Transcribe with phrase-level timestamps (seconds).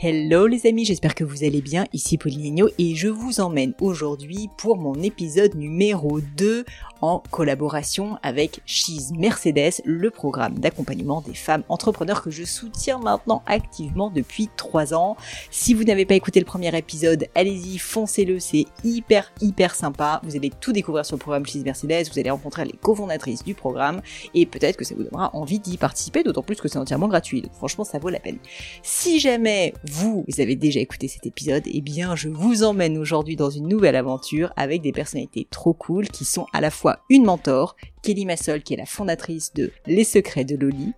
[0.00, 4.48] Hello les amis, j'espère que vous allez bien, ici Pauline et je vous emmène aujourd'hui
[4.56, 6.64] pour mon épisode numéro 2
[7.00, 13.42] en collaboration avec She's Mercedes, le programme d'accompagnement des femmes entrepreneurs que je soutiens maintenant
[13.46, 15.16] activement depuis 3 ans.
[15.50, 20.20] Si vous n'avez pas écouté le premier épisode, allez-y, foncez-le, c'est hyper hyper sympa.
[20.22, 23.54] Vous allez tout découvrir sur le programme She's Mercedes, vous allez rencontrer les cofondatrices du
[23.54, 24.00] programme
[24.32, 27.42] et peut-être que ça vous donnera envie d'y participer, d'autant plus que c'est entièrement gratuit.
[27.42, 28.38] Donc franchement, ça vaut la peine.
[28.84, 33.50] Si jamais vous, avez déjà écouté cet épisode, eh bien je vous emmène aujourd'hui dans
[33.50, 37.76] une nouvelle aventure avec des personnalités trop cool qui sont à la fois une mentor,
[38.02, 40.92] Kelly Massol qui est la fondatrice de Les Secrets de Loli,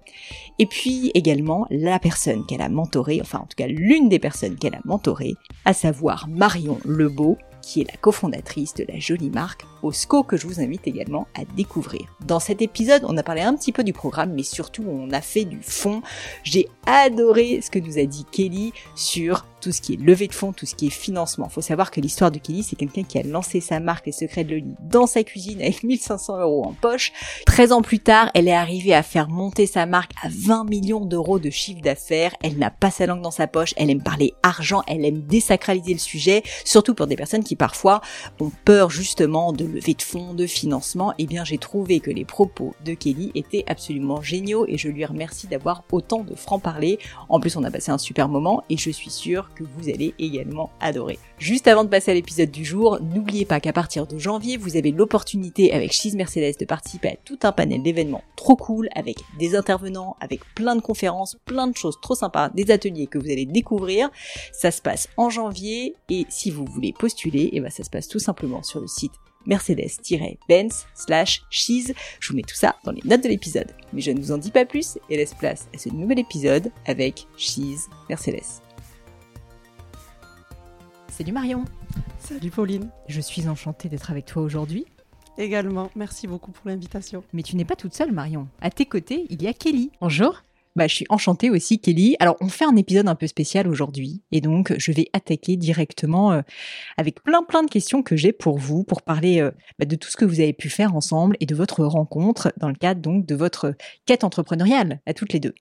[0.58, 4.56] et puis également la personne qu'elle a mentorée, enfin en tout cas l'une des personnes
[4.56, 7.38] qu'elle a mentorée, à savoir Marion Lebeau,
[7.70, 11.44] qui est la cofondatrice de la jolie marque Osco que je vous invite également à
[11.56, 12.02] découvrir.
[12.26, 15.20] Dans cet épisode, on a parlé un petit peu du programme, mais surtout on a
[15.20, 16.02] fait du fond.
[16.42, 20.32] J'ai adoré ce que nous a dit Kelly sur tout ce qui est levée de
[20.32, 21.48] fonds, tout ce qui est financement.
[21.48, 24.44] Faut savoir que l'histoire de Kelly, c'est quelqu'un qui a lancé sa marque Les Secrets
[24.44, 27.12] de Loli dans sa cuisine avec 1500 euros en poche.
[27.47, 31.04] 13 ans plus tard, elle est arrivée à faire monter sa marque à 20 millions
[31.04, 32.34] d'euros de chiffre d'affaires.
[32.42, 33.75] Elle n'a pas sa langue dans sa poche.
[33.76, 34.82] Elle aime parler argent.
[34.86, 38.00] Elle aime désacraliser le sujet, surtout pour des personnes qui parfois
[38.41, 41.12] ont peur justement de lever de fonds, de financement.
[41.19, 45.04] Eh bien, j'ai trouvé que les propos de Kelly étaient absolument géniaux et je lui
[45.04, 46.98] remercie d'avoir autant de franc-parler.
[47.28, 50.15] En plus, on a passé un super moment et je suis sûre que vous allez
[50.19, 51.19] également adorer.
[51.37, 54.78] Juste avant de passer à l'épisode du jour, n'oubliez pas qu'à partir de janvier, vous
[54.78, 59.19] avez l'opportunité avec Cheese Mercedes de participer à tout un panel d'événements trop cool avec
[59.38, 63.31] des intervenants, avec plein de conférences, plein de choses trop sympas, des ateliers que vous
[63.31, 64.09] allez découvrir.
[64.53, 68.09] Ça se passe en janvier et si vous voulez postuler, et ben ça se passe
[68.09, 69.12] tout simplement sur le site
[69.47, 71.94] Mercedes-Benz slash cheese.
[72.21, 73.75] Je vous mets tout ça dans les notes de l'épisode.
[73.93, 76.71] Mais je ne vous en dis pas plus et laisse place à ce nouvel épisode
[76.87, 78.62] avec Cheese Mercedes.
[81.09, 81.65] Salut Marion.
[82.19, 82.91] Salut Pauline.
[83.09, 84.87] Je suis enchantée d'être avec toi aujourd'hui.
[85.39, 87.25] Également, merci beaucoup pour l'invitation.
[87.33, 88.49] Mais tu n'es pas toute seule Marion.
[88.60, 89.91] À tes côtés, il y a Kelly.
[90.00, 90.43] Bonjour.
[90.76, 92.16] Bah, je suis enchantée aussi, Kelly.
[92.20, 96.32] Alors, on fait un épisode un peu spécial aujourd'hui, et donc je vais attaquer directement
[96.32, 96.42] euh,
[96.97, 100.09] avec plein plein de questions que j'ai pour vous, pour parler euh, bah, de tout
[100.10, 103.26] ce que vous avez pu faire ensemble et de votre rencontre dans le cadre donc
[103.26, 103.75] de votre
[104.06, 105.54] quête entrepreneuriale à toutes les deux.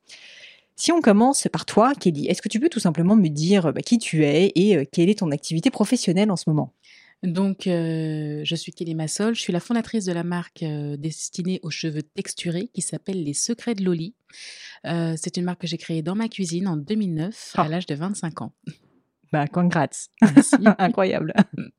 [0.79, 3.81] Si on commence par toi, Kelly, est-ce que tu peux tout simplement me dire bah,
[3.81, 6.73] qui tu es et euh, quelle est ton activité professionnelle en ce moment?
[7.21, 11.59] Donc, euh, je suis Kelly Massol, je suis la fondatrice de la marque euh, destinée
[11.63, 14.13] aux cheveux texturés qui s'appelle Les Secrets de Loli.
[14.83, 17.67] C'est une marque que j'ai créée dans ma cuisine en 2009 à ah.
[17.67, 18.53] l'âge de 25 ans.
[19.31, 20.09] Bah, congrats.
[20.79, 21.33] Incroyable.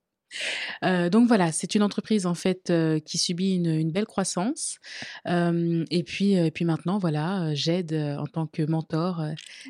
[0.85, 4.79] Euh, donc voilà, c'est une entreprise en fait euh, qui subit une, belle croissance.
[5.27, 9.25] Euh, et puis, et puis maintenant, voilà, j'aide en tant que mentor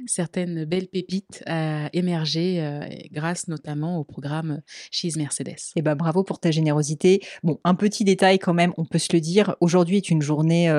[0.07, 2.62] certaines belles pépites à émerger
[3.11, 4.61] grâce notamment au programme
[4.91, 5.49] She's Mercedes.
[5.49, 7.23] Et eh ben bravo pour ta générosité.
[7.43, 9.56] Bon, un petit détail quand même, on peut se le dire.
[9.61, 10.71] Aujourd'hui est une journée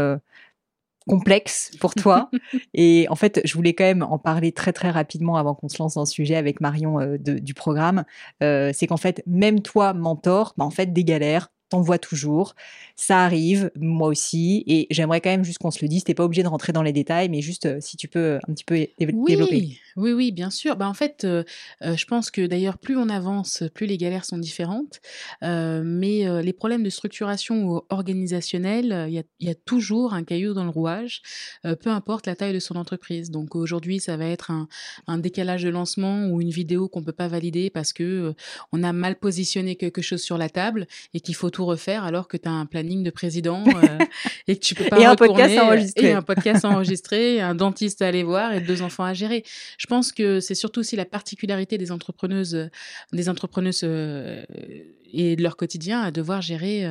[1.08, 2.30] complexe pour toi.
[2.74, 5.82] et en fait, je voulais quand même en parler très très rapidement avant qu'on se
[5.82, 8.04] lance dans le sujet avec Marion euh, du programme.
[8.44, 12.56] Euh, c'est qu'en fait, même toi, mentor, bah, en fait, des galères, t'en vois toujours.
[12.96, 14.64] Ça arrive, moi aussi.
[14.68, 16.04] Et j'aimerais quand même juste qu'on se le dise.
[16.04, 18.54] T'es pas obligé de rentrer dans les détails, mais juste euh, si tu peux un
[18.54, 19.80] petit peu développer.
[19.98, 20.76] Oui, oui, bien sûr.
[20.76, 25.02] Bah, en fait, je pense que d'ailleurs, plus on avance, plus les galères sont différentes.
[25.42, 30.24] mais les problèmes de structuration ou organisationnels, il y a, il y a toujours un
[30.24, 31.22] caillou dans le rouage,
[31.64, 33.32] peu importe la taille de son entreprise.
[33.32, 34.68] Donc aujourd'hui, ça va être un,
[35.08, 38.34] un décalage de lancement ou une vidéo qu'on peut pas valider parce que
[38.72, 42.28] on a mal positionné quelque chose sur la table et qu'il faut tout refaire alors
[42.28, 43.64] que tu as un planning de président
[44.48, 46.08] et que tu peux pas et un podcast enregistré.
[46.08, 49.44] et un podcast enregistré, un dentiste à aller voir et deux enfants à gérer.
[49.78, 52.70] Je pense que c'est surtout aussi la particularité des entrepreneuses,
[53.14, 56.82] des entrepreneuses et de leur quotidien à devoir gérer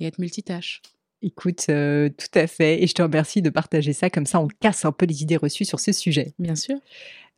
[0.00, 0.82] et être multitâche.
[1.22, 2.82] Écoute, euh, tout à fait.
[2.82, 4.10] Et je te remercie de partager ça.
[4.10, 6.34] Comme ça, on casse un peu les idées reçues sur ce sujet.
[6.38, 6.76] Bien sûr.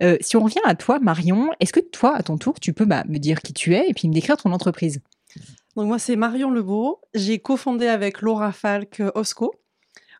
[0.03, 2.85] Euh, si on revient à toi, Marion, est-ce que toi, à ton tour, tu peux
[2.85, 5.01] bah, me dire qui tu es et puis me décrire ton entreprise?
[5.77, 7.01] Donc moi, c'est Marion Lebeau.
[7.15, 9.55] J'ai cofondé avec Laura Falk Osco.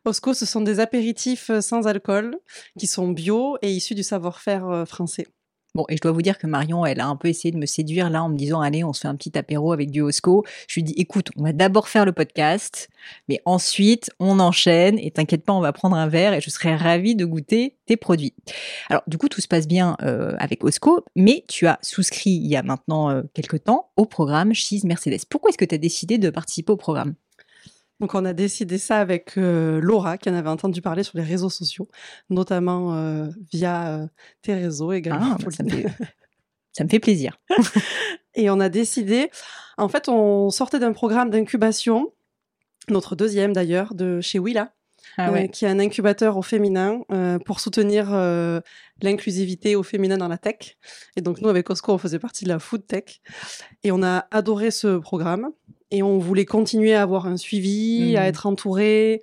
[0.05, 2.37] Osco, ce sont des apéritifs sans alcool
[2.77, 5.27] qui sont bio et issus du savoir-faire français.
[5.75, 7.67] Bon, et je dois vous dire que Marion, elle a un peu essayé de me
[7.67, 10.43] séduire là en me disant allez, on se fait un petit apéro avec du Osco.
[10.67, 12.89] Je lui dis écoute, on va d'abord faire le podcast,
[13.27, 16.75] mais ensuite on enchaîne et t'inquiète pas, on va prendre un verre et je serai
[16.75, 18.33] ravie de goûter tes produits.
[18.89, 22.47] Alors du coup, tout se passe bien euh, avec Osco, mais tu as souscrit il
[22.47, 25.19] y a maintenant euh, quelques temps au programme Cheese Mercedes.
[25.29, 27.13] Pourquoi est-ce que tu as décidé de participer au programme?
[27.99, 31.23] Donc on a décidé ça avec euh, Laura, qui en avait entendu parler sur les
[31.23, 31.89] réseaux sociaux,
[32.29, 34.07] notamment euh, via euh,
[34.41, 35.33] tes réseaux également.
[35.33, 35.85] Ah, bah, ça, me fait,
[36.71, 37.39] ça, me fait, plaisir.
[38.35, 39.29] et on a décidé,
[39.77, 42.13] en fait, on sortait d'un programme d'incubation,
[42.87, 44.73] notre deuxième d'ailleurs, de chez Willa.
[45.17, 45.49] Ah ouais.
[45.49, 47.01] qui est un incubateur au féminin
[47.45, 48.11] pour soutenir
[49.01, 50.77] l'inclusivité au féminin dans la tech.
[51.15, 53.21] Et donc nous, avec Costco, on faisait partie de la food tech.
[53.83, 55.49] Et on a adoré ce programme
[55.91, 58.25] et on voulait continuer à avoir un suivi, à mmh.
[58.25, 59.21] être entouré,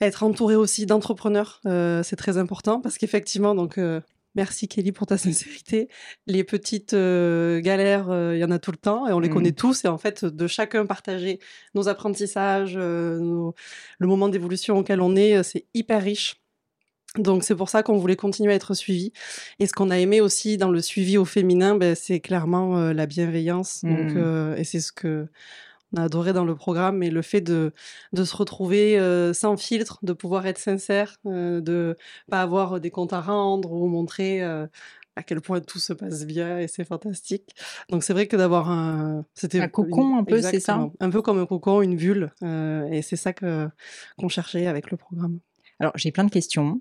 [0.00, 1.60] être entouré aussi d'entrepreneurs.
[1.66, 4.00] Euh, c'est très important parce qu'effectivement, donc euh,
[4.34, 5.88] merci Kelly pour ta sincérité.
[6.26, 9.34] Les petites euh, galères, il y en a tout le temps et on les mmh.
[9.34, 9.84] connaît tous.
[9.84, 11.38] Et en fait, de chacun partager
[11.74, 13.52] nos apprentissages, le
[14.00, 16.36] moment d'évolution auquel on est, c'est hyper riche.
[17.18, 19.12] Donc c'est pour ça qu'on voulait continuer à être suivi.
[19.58, 23.06] Et ce qu'on a aimé aussi dans le suivi au féminin, ben, c'est clairement la
[23.06, 23.80] bienveillance.
[23.82, 24.54] Donc, mmh.
[24.56, 25.26] et c'est ce que
[25.96, 27.72] a adoré dans le programme, mais le fait de,
[28.12, 31.96] de se retrouver euh, sans filtre, de pouvoir être sincère, euh, de
[32.30, 34.66] pas avoir des comptes à rendre ou montrer euh,
[35.16, 37.54] à quel point tout se passe bien et c'est fantastique.
[37.88, 41.22] Donc c'est vrai que d'avoir un, c'était un cocon un peu, c'est ça, un peu
[41.22, 43.68] comme un cocon, une bulle, et c'est ça que
[44.16, 45.40] qu'on cherchait avec le programme.
[45.80, 46.80] Alors j'ai plein de questions.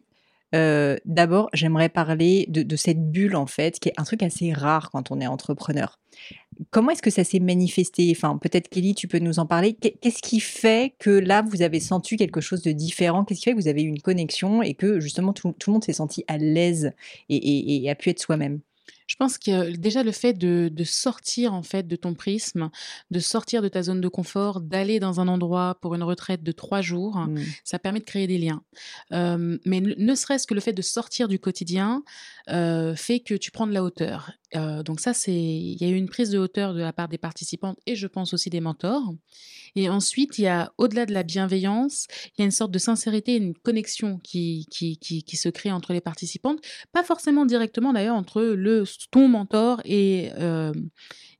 [0.51, 5.11] D'abord, j'aimerais parler de, cette bulle, en fait, qui est un truc assez rare quand
[5.11, 5.99] on est entrepreneur.
[6.71, 8.11] Comment est-ce que ça s'est manifesté?
[8.11, 9.73] Enfin, peut-être Kelly, tu peux nous en parler.
[9.73, 13.23] Qu'est-ce qui fait que là, vous avez senti quelque chose de différent?
[13.23, 15.73] Qu'est-ce qui fait que vous avez eu une connexion et que justement tout, tout le
[15.73, 16.91] monde s'est senti à l'aise
[17.29, 18.59] et, et, et a pu être soi-même?
[19.09, 22.69] Je pense que déjà le fait de, de, sortir en fait de ton prisme,
[23.09, 26.51] de sortir de ta zone de confort, d'aller dans un endroit pour une retraite de
[26.51, 27.39] trois jours, mmh.
[27.63, 28.61] ça permet de créer des liens.
[29.11, 32.03] Euh, mais ne serait-ce que le fait de sortir du quotidien
[32.49, 34.31] euh, fait que tu prends de la hauteur.
[34.53, 37.17] Donc ça, c'est, il y a eu une prise de hauteur de la part des
[37.17, 39.13] participantes et je pense aussi des mentors.
[39.75, 42.79] Et ensuite, il y a, au-delà de la bienveillance, il y a une sorte de
[42.79, 46.59] sincérité, une connexion qui, qui, qui, se crée entre les participantes,
[46.91, 50.31] pas forcément directement d'ailleurs entre le, ton mentor et,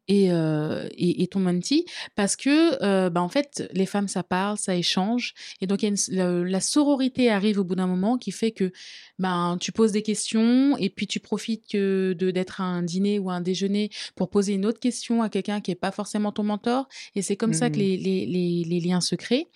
[0.10, 1.86] et, euh, et, et, ton mentee
[2.16, 5.86] parce que euh, bah, en fait les femmes ça parle ça échange et donc y
[5.86, 8.72] a une, la, sororité arrive au bout d'un moment qui fait que
[9.20, 13.20] ben tu poses des questions et puis tu profites que de d'être à un dîner
[13.20, 16.32] ou à un déjeuner pour poser une autre question à quelqu'un qui est pas forcément
[16.32, 17.54] ton mentor et c'est comme mmh.
[17.54, 19.48] ça que les, les, les, les, liens se créent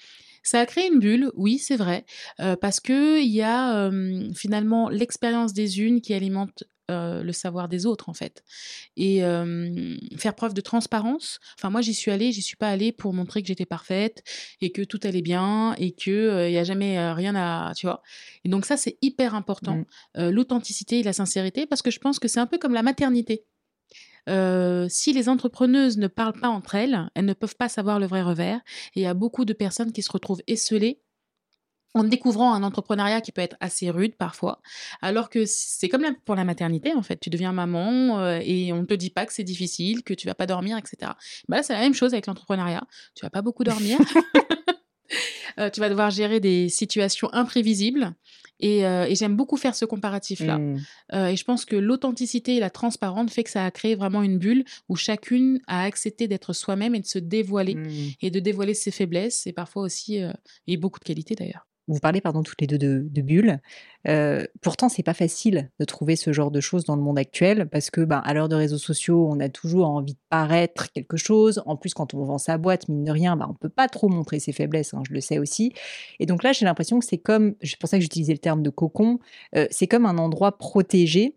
[0.46, 2.06] ça a créé une bulle, oui, c'est vrai,
[2.42, 7.32] euh, parce que il y a euh, finalement l'expérience des unes qui alimente euh, le
[7.32, 8.44] savoir des autres en fait
[8.98, 12.92] et euh, faire preuve de transparence enfin moi j'y suis allée j'y suis pas allée
[12.92, 14.22] pour montrer que j'étais parfaite
[14.60, 17.86] et que tout allait bien et que il euh, y a jamais rien à tu
[17.86, 18.02] vois
[18.44, 19.86] et donc ça c'est hyper important
[20.16, 20.28] mmh.
[20.28, 23.46] l'authenticité et la sincérité parce que je pense que c'est un peu comme la maternité
[24.90, 28.22] si les entrepreneuses ne parlent pas entre elles, elles ne peuvent pas savoir le vrai
[28.22, 28.62] revers.
[28.96, 31.02] Et il y a beaucoup de personnes qui se retrouvent esselées
[31.94, 34.62] en découvrant un entrepreneuriat qui peut être assez rude parfois,
[35.02, 38.82] alors que c'est comme pour la maternité en fait, tu deviens maman euh, et on
[38.82, 41.12] ne te dit pas que c'est difficile, que tu vas pas dormir, etc.
[41.48, 42.84] Bah là c'est la même chose avec l'entrepreneuriat,
[43.16, 44.00] tu vas pas beaucoup dormir,
[45.60, 48.14] euh, tu vas devoir gérer des situations imprévisibles
[48.60, 50.58] et, euh, et j'aime beaucoup faire ce comparatif là.
[50.58, 50.78] Mmh.
[51.14, 54.40] et je pense que l'authenticité et la transparence fait que ça a créé vraiment une
[54.40, 57.90] bulle où chacune a accepté d'être soi-même et de se dévoiler mmh.
[58.22, 60.20] et de dévoiler ses faiblesses et parfois aussi
[60.66, 61.68] et beaucoup de qualités d'ailleurs.
[61.88, 63.60] Vous parlez pardon toutes les deux de, bulles.
[64.08, 67.68] Euh, pourtant, c'est pas facile de trouver ce genre de choses dans le monde actuel
[67.70, 71.18] parce que, ben, à l'heure de réseaux sociaux, on a toujours envie de paraître quelque
[71.18, 71.62] chose.
[71.66, 74.08] En plus, quand on vend sa boîte, mine de rien, ben, on peut pas trop
[74.08, 74.94] montrer ses faiblesses.
[74.94, 75.74] Hein, je le sais aussi.
[76.20, 78.64] Et donc là, j'ai l'impression que c'est comme, c'est pour ça que j'utilisais le terme
[78.64, 79.20] de cocon.
[79.56, 81.36] Euh, c'est comme un endroit protégé,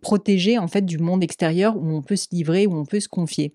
[0.00, 3.08] protégé en fait du monde extérieur où on peut se livrer, où on peut se
[3.08, 3.54] confier.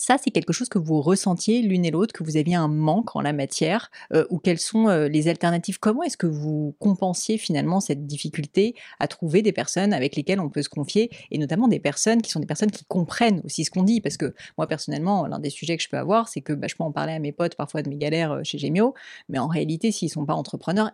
[0.00, 3.16] Ça, c'est quelque chose que vous ressentiez l'une et l'autre, que vous aviez un manque
[3.16, 5.80] en la matière, euh, ou quelles sont euh, les alternatives?
[5.80, 10.50] Comment est-ce que vous compensiez finalement cette difficulté à trouver des personnes avec lesquelles on
[10.50, 13.72] peut se confier, et notamment des personnes qui sont des personnes qui comprennent aussi ce
[13.72, 14.00] qu'on dit?
[14.00, 16.76] Parce que moi, personnellement, l'un des sujets que je peux avoir, c'est que bah, je
[16.76, 18.94] peux en parler à mes potes parfois de mes galères euh, chez Gemio,
[19.28, 20.92] mais en réalité, s'ils sont pas entrepreneurs,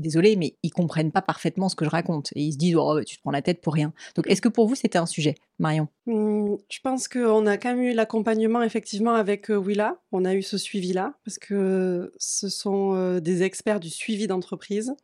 [0.00, 3.02] désolé, mais ils comprennent pas parfaitement ce que je raconte et ils se disent oh,
[3.04, 3.92] tu te prends la tête pour rien.
[4.16, 5.88] Donc est-ce que pour vous c'était un sujet, Marion?
[6.06, 9.96] Mmh, Je pense qu'on a quand même eu l'accompagnement effectivement avec euh, Willa.
[10.12, 14.94] On a eu ce suivi-là parce que ce sont euh, des experts du suivi d'entreprise.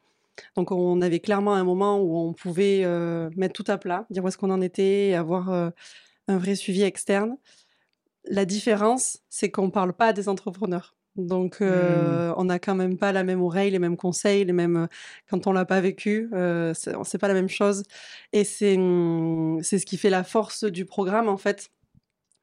[0.55, 4.25] Donc on avait clairement un moment où on pouvait euh, mettre tout à plat, dire
[4.25, 7.37] où est-ce qu'on en était et avoir un vrai suivi externe.
[8.29, 10.95] La différence, c'est qu'on ne parle pas des entrepreneurs.
[11.17, 12.35] Donc, mmh.
[12.37, 14.89] on n'a quand même pas la même oreille, les mêmes conseils, les mêmes.
[15.29, 17.83] Quand on l'a pas vécu, euh, c'est pas la même chose.
[18.33, 21.71] Et c'est mmh, c'est ce qui fait la force du programme, en fait.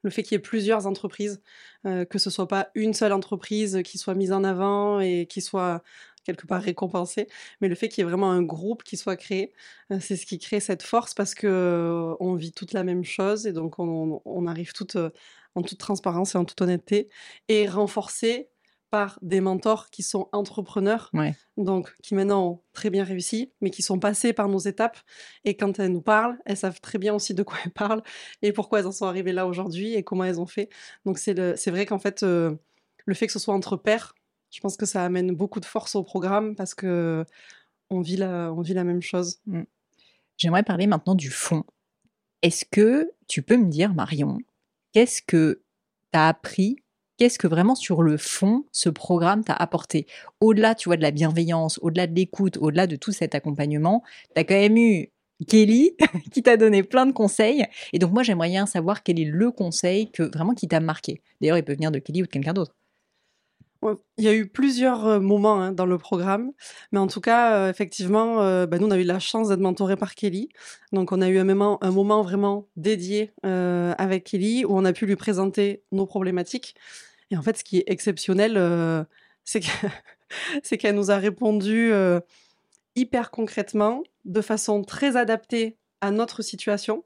[0.02, 1.40] Le fait qu'il y ait plusieurs entreprises,
[1.86, 5.40] euh, que ce soit pas une seule entreprise qui soit mise en avant et qui
[5.40, 5.82] soit
[6.24, 7.26] quelque part récompensée,
[7.60, 9.52] mais le fait qu'il y ait vraiment un groupe qui soit créé,
[10.00, 13.52] c'est ce qui crée cette force parce que on vit toute la même chose et
[13.52, 14.96] donc on, on arrive toute
[15.54, 17.08] en toute transparence et en toute honnêteté
[17.48, 18.48] et renforcer
[19.22, 21.10] des mentors qui sont entrepreneurs,
[21.56, 24.98] donc qui maintenant ont très bien réussi, mais qui sont passés par nos étapes.
[25.44, 28.02] Et quand elles nous parlent, elles savent très bien aussi de quoi elles parlent
[28.42, 30.68] et pourquoi elles en sont arrivées là aujourd'hui et comment elles ont fait.
[31.04, 31.34] Donc c'est
[31.68, 32.54] vrai qu'en fait, euh,
[33.04, 34.14] le fait que ce soit entre pairs,
[34.50, 37.24] je pense que ça amène beaucoup de force au programme parce que
[37.90, 39.40] on vit la, on vit la même chose.
[39.46, 39.62] Mm.
[40.36, 41.64] J'aimerais parler maintenant du fond.
[42.42, 44.38] Est-ce que tu peux me dire, Marion,
[44.92, 45.62] qu'est-ce que
[46.12, 46.83] tu as appris
[47.18, 50.06] qu'est-ce que vraiment sur le fond ce programme t'a apporté?
[50.40, 54.02] Au-delà, tu vois, de la bienveillance, au-delà de l'écoute, au-delà de tout cet accompagnement,
[54.34, 55.10] tu as quand même eu
[55.48, 55.96] Kelly
[56.32, 57.66] qui t'a donné plein de conseils.
[57.92, 61.22] Et donc moi, j'aimerais bien savoir quel est le conseil que vraiment qui t'a marqué.
[61.40, 62.74] D'ailleurs, il peut venir de Kelly ou de quelqu'un d'autre.
[64.16, 66.52] Il y a eu plusieurs euh, moments hein, dans le programme,
[66.92, 69.60] mais en tout cas, euh, effectivement, euh, bah, nous, on a eu la chance d'être
[69.60, 70.48] mentorés par Kelly.
[70.92, 74.92] Donc, on a eu un moment, un moment vraiment dédié avec Kelly où on a
[74.92, 76.74] pu lui présenter nos problématiques.
[77.30, 79.06] Et en fait, ce qui est exceptionnel,
[79.44, 81.92] c'est qu'elle nous a répondu
[82.96, 87.04] hyper concrètement, de façon très adaptée à notre situation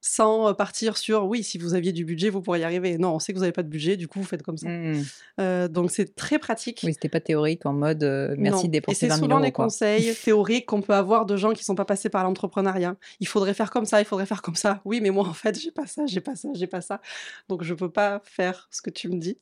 [0.00, 2.98] sans partir sur oui, si vous aviez du budget, vous pourriez y arriver.
[2.98, 4.68] Non, on sait que vous n'avez pas de budget, du coup, vous faites comme ça.
[4.68, 5.68] Mmh.
[5.68, 6.80] donc, c'est très pratique.
[6.84, 8.04] Oui, c'était pas théorique en mode
[8.38, 9.16] merci de dépenser 20 000 euros.
[9.16, 12.24] C'est souvent les conseils théoriques qu'on peut avoir de gens qui sont pas passés par
[12.24, 12.96] l'entrepreneuriat.
[13.20, 14.80] Il faudrait faire comme ça, il faudrait faire comme ça.
[14.84, 17.00] Oui, mais moi, en fait, j'ai pas ça, j'ai pas ça, j'ai pas ça.
[17.48, 19.38] Donc, je peux pas faire ce que tu me dis.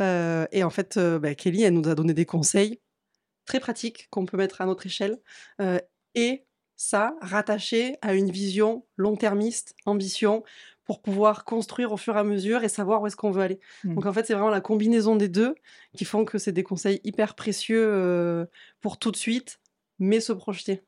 [0.00, 2.80] et en fait, bah, Kelly, elle nous a donné des conseils
[3.46, 5.18] très pratiques qu'on peut mettre à notre échelle.
[6.14, 6.44] et
[6.78, 10.44] ça rattaché à une vision long-termiste, ambition,
[10.84, 13.60] pour pouvoir construire au fur et à mesure et savoir où est-ce qu'on veut aller.
[13.84, 13.94] Mmh.
[13.96, 15.54] Donc en fait, c'est vraiment la combinaison des deux
[15.94, 18.46] qui font que c'est des conseils hyper précieux euh,
[18.80, 19.60] pour tout de suite,
[19.98, 20.82] mais se projeter.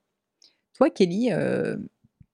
[0.74, 1.76] Toi, Kelly, euh,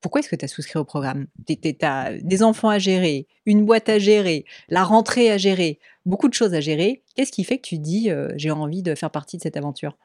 [0.00, 1.26] pourquoi est-ce que tu as souscrit au programme?
[1.48, 6.28] Tu as des enfants à gérer, une boîte à gérer, la rentrée à gérer, beaucoup
[6.28, 7.02] de choses à gérer.
[7.16, 9.96] Qu'est-ce qui fait que tu dis euh, j'ai envie de faire partie de cette aventure?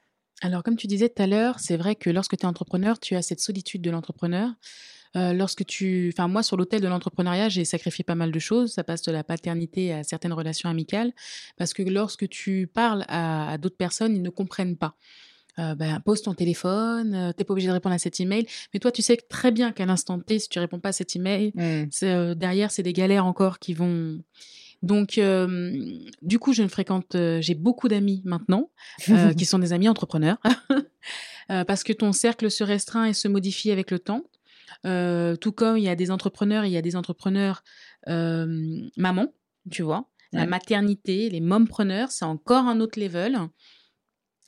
[0.42, 3.16] Alors, comme tu disais tout à l'heure, c'est vrai que lorsque tu es entrepreneur, tu
[3.16, 4.50] as cette solitude de l'entrepreneur.
[5.18, 8.74] Euh, lorsque tu, enfin moi sur l'hôtel de l'entrepreneuriat, j'ai sacrifié pas mal de choses.
[8.74, 11.12] Ça passe de la paternité à certaines relations amicales,
[11.58, 14.96] parce que lorsque tu parles à, d'autres personnes, ils ne comprennent pas.
[15.60, 18.80] Euh, ben, pose ton téléphone, euh, t'es pas obligé de répondre à cet email, mais
[18.80, 21.52] toi tu sais très bien qu'à l'instant T, si tu réponds pas à cet email,
[21.56, 21.84] mmh.
[22.04, 24.22] euh, derrière c'est des galères encore qui vont
[24.82, 28.72] donc, euh, du coup, je ne fréquente, euh, j'ai beaucoup d'amis maintenant,
[29.10, 30.38] euh, qui sont des amis entrepreneurs,
[31.68, 34.24] parce que ton cercle se restreint et se modifie avec le temps.
[34.84, 37.64] tout comme il y a des entrepreneurs, il y a des entrepreneurs
[38.08, 39.34] maman,
[39.70, 40.08] tu vois.
[40.34, 43.38] La maternité, les mompreneurs, c'est encore un autre level.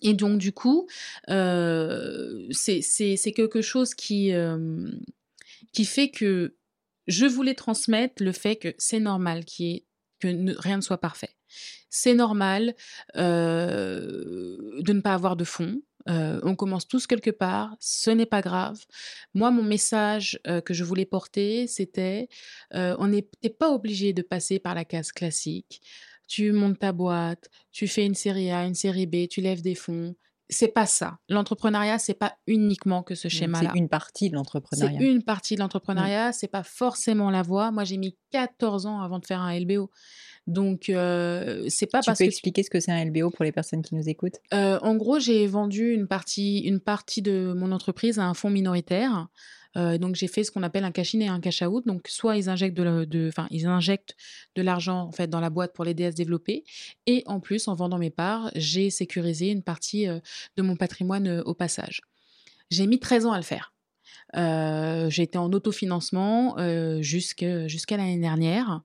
[0.01, 0.87] Et donc, du coup,
[1.27, 4.31] c'est quelque chose qui,
[5.73, 6.55] qui fait que
[7.07, 9.85] je voulais transmettre le fait que c'est normal qu'il y ait
[10.23, 11.35] rien ne soit parfait.
[11.89, 12.75] C'est normal
[13.17, 15.81] euh, de ne pas avoir de fond.
[16.09, 18.83] Euh, on commence tous quelque part, ce n'est pas grave.
[19.33, 22.27] Moi, mon message euh, que je voulais porter, c'était
[22.71, 25.81] on n'est pas obligé de passer par la case classique.
[26.27, 29.75] Tu montes ta boîte, tu fais une série A, une série B, tu lèves des
[29.75, 30.15] fonds,
[30.49, 31.17] c'est pas ça.
[31.29, 33.71] L'entrepreneuriat, c'est pas uniquement que ce schéma-là.
[33.73, 34.99] C'est une partie de l'entrepreneuriat.
[34.99, 37.71] C'est une partie de l'entrepreneuriat, c'est pas forcément la voie.
[37.71, 39.89] Moi, j'ai mis 14 ans avant de faire un LBO.
[40.45, 42.29] Donc, euh, c'est pas tu parce peux que.
[42.29, 44.39] expliquer ce que c'est un LBO pour les personnes qui nous écoutent?
[44.53, 48.49] Euh, en gros, j'ai vendu une partie, une partie de mon entreprise à un fonds
[48.49, 49.27] minoritaire.
[49.75, 51.85] Euh, donc, j'ai fait ce qu'on appelle un cash-in et un cash-out.
[51.85, 54.15] Donc, soit ils injectent de, enfin, ils injectent
[54.55, 56.63] de l'argent en fait dans la boîte pour l'aider à se développer.
[57.05, 60.19] Et en plus, en vendant mes parts, j'ai sécurisé une partie euh,
[60.57, 62.01] de mon patrimoine euh, au passage.
[62.69, 63.73] J'ai mis 13 ans à le faire.
[64.35, 66.55] Euh, j'ai été en autofinancement
[67.01, 68.81] jusqu'à l'année dernière.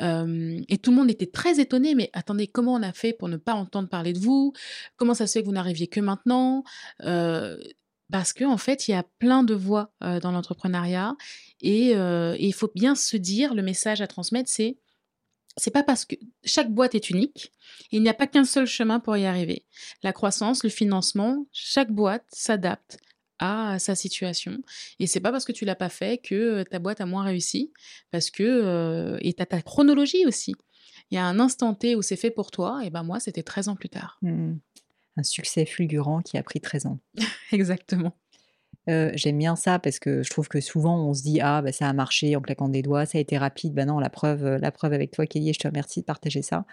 [0.00, 3.36] Et tout le monde était très étonné, mais attendez, comment on a fait pour ne
[3.36, 4.52] pas entendre parler de vous?
[4.96, 6.64] Comment ça se fait que vous n'arriviez que maintenant?
[8.10, 11.14] Parce qu'en en fait, il y a plein de voies euh, dans l'entrepreneuriat
[11.60, 14.76] et, euh, et il faut bien se dire, le message à transmettre, c'est
[15.60, 17.52] c'est pas parce que chaque boîte est unique,
[17.90, 19.66] il n'y a pas qu'un seul chemin pour y arriver.
[20.04, 22.98] La croissance, le financement, chaque boîte s'adapte
[23.40, 24.58] à sa situation.
[25.00, 27.24] Et c'est pas parce que tu l'as pas fait que euh, ta boîte a moins
[27.24, 27.72] réussi,
[28.12, 30.54] parce que et t'as ta chronologie aussi.
[31.10, 33.42] Il y a un instant T où c'est fait pour toi, et ben moi c'était
[33.42, 34.18] 13 ans plus tard.
[34.22, 34.56] Hmm.
[35.18, 37.00] Un succès fulgurant qui a pris 13 ans.
[37.52, 38.14] Exactement.
[38.88, 41.72] Euh, J'aime bien ça parce que je trouve que souvent on se dit ah bah,
[41.72, 43.74] ça a marché en claquant des doigts, ça a été rapide.
[43.74, 46.06] Bah non, la preuve, euh, la preuve avec toi Kelly et je te remercie de
[46.06, 46.64] partager ça.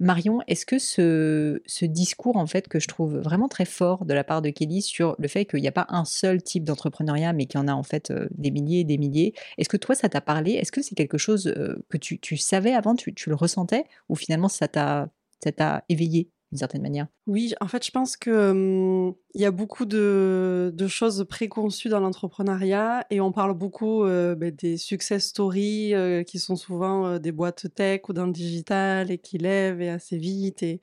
[0.00, 4.14] Marion, est-ce que ce, ce discours en fait que je trouve vraiment très fort de
[4.14, 7.34] la part de Kelly sur le fait qu'il n'y a pas un seul type d'entrepreneuriat
[7.34, 9.76] mais qu'il y en a en fait euh, des milliers et des milliers, est-ce que
[9.76, 10.52] toi ça t'a parlé?
[10.52, 13.84] Est-ce que c'est quelque chose euh, que tu, tu savais avant, tu, tu le ressentais
[14.08, 17.06] ou finalement ça t'a éveillé d'une certaine manière?
[17.30, 22.00] Oui, en fait, je pense que il y a beaucoup de, de choses préconçues dans
[22.00, 27.30] l'entrepreneuriat et on parle beaucoup euh, ben, des success stories euh, qui sont souvent des
[27.30, 30.80] boîtes tech ou dans le digital et qui lèvent et assez vite et,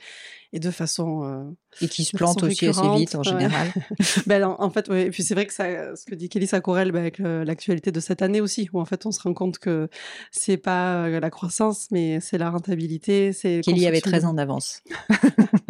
[0.54, 3.68] et de façon et qui se de plante façon aussi assez vite en général.
[4.26, 5.08] Ben, en, en fait, ouais.
[5.08, 8.00] Et puis c'est vrai que ça, ce que dit Kelly, corrèle ben, avec l'actualité de
[8.00, 9.90] cette année aussi, où en fait on se rend compte que
[10.32, 13.32] c'est pas la croissance, mais c'est la rentabilité.
[13.42, 14.82] Kelly avait construction de- 13 ans d'avance.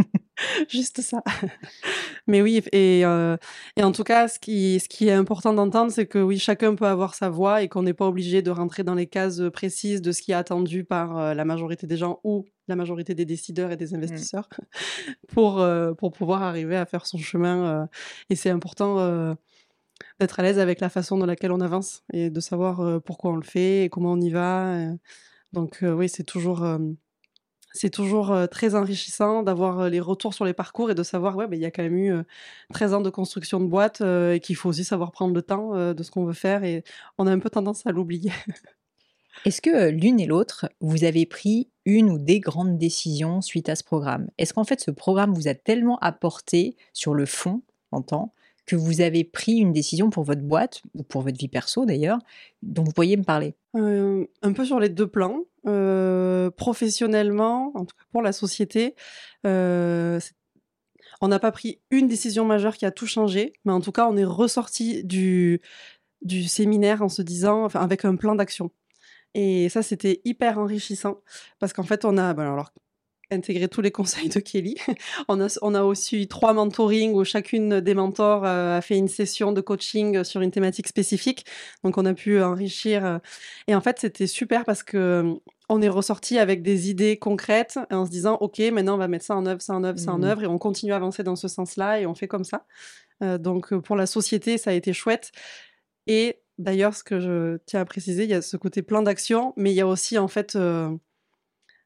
[0.69, 1.23] Juste ça.
[2.27, 3.37] Mais oui, et, euh,
[3.75, 6.75] et en tout cas, ce qui, ce qui est important d'entendre, c'est que oui, chacun
[6.75, 10.01] peut avoir sa voix et qu'on n'est pas obligé de rentrer dans les cases précises
[10.01, 13.25] de ce qui est attendu par euh, la majorité des gens ou la majorité des
[13.25, 14.49] décideurs et des investisseurs
[15.29, 17.87] pour, euh, pour pouvoir arriver à faire son chemin.
[18.29, 19.35] et c'est important
[20.19, 23.37] d'être à l'aise avec la façon dans laquelle on avance et de savoir pourquoi on
[23.37, 24.75] le fait et comment on y va.
[25.53, 26.65] Donc oui, c'est toujours...
[27.77, 31.59] c'est toujours très enrichissant d'avoir les retours sur les parcours et de savoir ouais, il
[31.59, 32.23] y a quand même eu euh,
[32.73, 36.03] 13 ans de construction de boîte et qu'il faut aussi savoir prendre le temps de
[36.03, 36.83] ce qu'on veut faire et
[37.17, 38.31] on a un peu tendance à l'oublier.
[39.45, 43.75] Est-ce que l'une et l'autre, vous avez pris une ou des grandes décisions suite à
[43.75, 44.29] ce programme?
[44.37, 47.61] Est-ce qu'en fait ce programme vous a tellement apporté sur le fond,
[47.91, 48.33] en temps,
[48.65, 52.19] que vous avez pris une décision pour votre boîte, ou pour votre vie perso d'ailleurs,
[52.61, 53.55] dont vous pourriez me parler?
[53.75, 55.43] Euh, un peu sur les deux plans.
[55.67, 58.95] Euh, professionnellement, en tout cas pour la société,
[59.45, 60.19] euh,
[61.19, 64.07] on n'a pas pris une décision majeure qui a tout changé, mais en tout cas,
[64.07, 65.61] on est ressorti du,
[66.21, 68.71] du séminaire en se disant, enfin, avec un plan d'action.
[69.33, 71.21] Et ça, c'était hyper enrichissant
[71.59, 72.71] parce qu'en fait, on a ben alors,
[73.29, 74.77] intégré tous les conseils de Kelly.
[75.27, 79.09] on, a, on a aussi trois mentorings où chacune des mentors euh, a fait une
[79.09, 81.45] session de coaching sur une thématique spécifique.
[81.83, 83.19] Donc, on a pu enrichir.
[83.67, 88.05] Et en fait, c'était super parce que on est ressorti avec des idées concrètes en
[88.05, 90.19] se disant, OK, maintenant, on va mettre ça en œuvre, ça en œuvre, ça en
[90.19, 90.23] Mhm.
[90.23, 92.65] œuvre, et on continue à avancer dans ce sens-là et on fait comme ça.
[93.23, 95.31] Euh, donc, euh, pour la société, ça a été chouette.
[96.07, 99.53] Et d'ailleurs, ce que je tiens à préciser, il y a ce côté plan d'action,
[99.57, 100.89] mais il y a aussi en fait euh,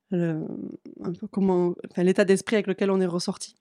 [0.10, 0.46] le-
[1.04, 3.56] un peu comment, enfin, l'état d'esprit avec lequel on est ressorti.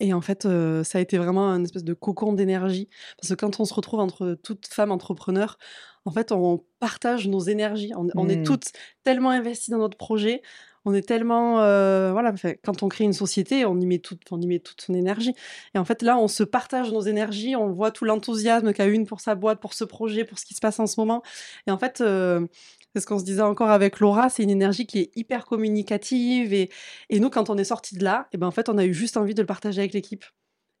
[0.00, 2.88] Et en fait, euh, ça a été vraiment un espèce de cocon d'énergie.
[3.20, 5.58] Parce que quand on se retrouve entre toutes femmes entrepreneurs,
[6.06, 7.92] en fait, on partage nos énergies.
[7.96, 8.44] On, on est Mm.
[8.44, 8.72] toutes
[9.04, 10.40] tellement investies dans notre projet.
[10.86, 11.60] On est tellement.
[11.60, 12.32] euh, voilà,
[12.64, 15.34] quand on crée une société, on y, met toute, on y met toute son énergie.
[15.74, 17.54] Et en fait, là, on se partage nos énergies.
[17.54, 20.54] On voit tout l'enthousiasme qu'a une pour sa boîte, pour ce projet, pour ce qui
[20.54, 21.22] se passe en ce moment.
[21.66, 22.46] Et en fait, euh,
[22.94, 26.52] c'est ce qu'on se disait encore avec Laura, c'est une énergie qui est hyper communicative.
[26.52, 26.70] Et,
[27.08, 28.94] et nous, quand on est sorti de là, et ben, en fait, on a eu
[28.94, 30.24] juste envie de le partager avec l'équipe.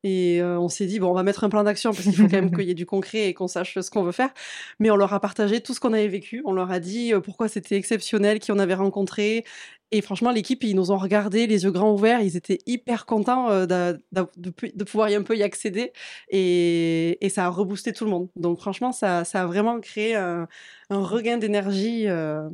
[0.02, 2.22] Et euh, on s'est dit, bon, on va mettre un plan d'action parce qu'il faut
[2.22, 4.30] quand même qu'il y ait du concret et qu'on sache ce qu'on veut faire.
[4.78, 6.42] Mais on leur a partagé tout ce qu'on avait vécu.
[6.46, 9.44] On leur a dit euh, pourquoi c'était exceptionnel, qui on avait rencontré.
[9.92, 12.20] Et franchement, l'équipe, ils nous ont regardés, les yeux grands ouverts.
[12.20, 15.92] Ils étaient hyper contents euh, de, pu- de pouvoir y un peu y accéder.
[16.28, 18.28] Et, et ça a reboosté tout le monde.
[18.36, 20.46] Donc franchement, ça, ça a vraiment créé un,
[20.90, 22.06] un regain d'énergie.
[22.08, 22.48] euh,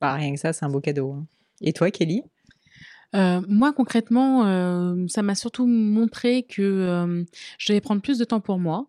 [0.00, 1.12] Bah, Rien que ça, c'est un beau cadeau.
[1.12, 1.26] hein.
[1.60, 2.22] Et toi, Kelly?
[3.14, 7.24] Euh, moi, concrètement, euh, ça m'a surtout montré que euh,
[7.58, 8.88] je devais prendre plus de temps pour moi.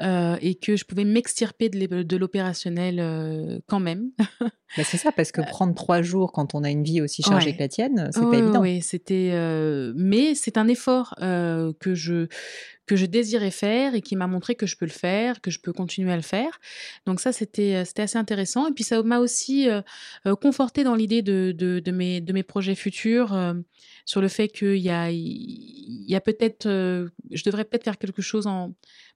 [0.00, 4.10] Euh, et que je pouvais m'extirper de l'opérationnel euh, quand même.
[4.76, 7.48] Bah, c'est ça, parce que prendre trois jours quand on a une vie aussi chargée
[7.50, 7.54] Ouais.
[7.56, 8.60] que la tienne, c'est pas évident.
[8.60, 9.30] Oui, c'était.
[9.32, 12.28] euh, mais c'est un effort euh, que je
[12.90, 15.60] que je désirais faire et qui m'a montré que je peux le faire, que je
[15.60, 16.58] peux continuer à le faire.
[17.06, 18.66] Donc ça, c'était euh, assez intéressant.
[18.66, 19.80] Et puis ça m'a aussi euh,
[20.26, 23.54] euh, conforté dans l'idée de, de, mes de mes projets futurs
[24.06, 28.48] sur le fait qu'il y a y a peut-être je devrais peut-être faire quelque chose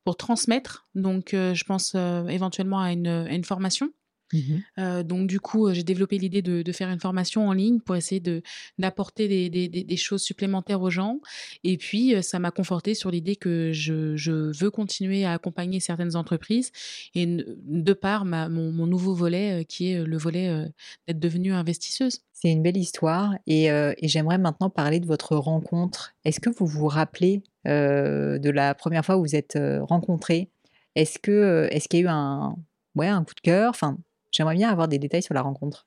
[0.05, 0.87] pour transmettre.
[0.95, 1.97] Donc je pense
[2.29, 3.91] éventuellement à une à une formation.
[4.35, 4.63] Mhm.
[4.79, 7.79] Euh, donc du coup, euh, j'ai développé l'idée de, de faire une formation en ligne
[7.81, 8.43] pour essayer de
[8.79, 11.21] d'apporter des, des, des- des choses supplémentaires aux gens.
[11.63, 15.79] Et puis, euh, ça m'a conforté sur l'idée que je, je veux continuer à accompagner
[15.81, 16.73] certaines entreprises
[17.15, 20.67] et de par ma, mon, mon nouveau volet qui est le volet
[21.07, 22.21] d'être devenue investisseuse.
[22.33, 26.15] C'est une belle histoire et, euh, et j'aimerais maintenant parler de votre rencontre.
[26.25, 30.51] Est-ce que vous vous rappelez euh, de la première fois où vous êtes rencontrés?
[30.97, 32.57] Est-ce que est-ce qu'il y a eu un
[32.97, 33.71] ouais un coup de cœur?
[33.71, 33.99] Enfin,
[34.35, 35.87] j'aimerais bien avoir des détails sur la rencontre.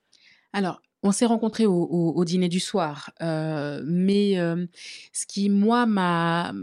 [0.54, 4.66] Alors, on s'est rencontrés au, dîner du soir, euh, mais euh,
[5.14, 6.54] ce qui, moi, m'a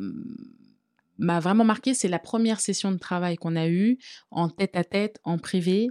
[1.16, 3.98] m'a vraiment marqué, c'est la première session de travail qu'on a eue
[4.32, 5.88] en tête à tête, en privé,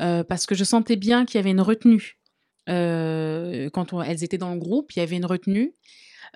[0.00, 2.18] euh, parce que je sentais bien qu'il y avait une retenue.
[2.66, 5.74] Quand elles étaient dans le groupe, il y avait une retenue.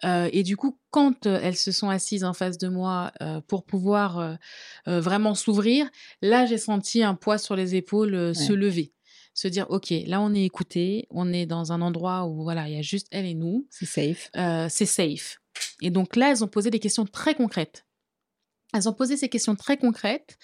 [0.04, 3.40] Euh, et du coup, quand euh, elles se sont assises en face de moi euh,
[3.40, 4.36] pour pouvoir
[4.86, 5.88] vraiment s'ouvrir,
[6.22, 8.92] là, j'ai senti un poids sur les épaules se lever.
[9.34, 12.74] Se dire, OK, là, on est écouté, on est dans un endroit où, voilà, il
[12.74, 14.30] y a juste elle et nous, C'est safe.
[14.36, 15.40] euh, c'est safe.
[15.80, 17.86] Et donc là, elles ont posé des questions très concrètes.
[18.74, 20.38] Elles ont posé ces questions très concrètes.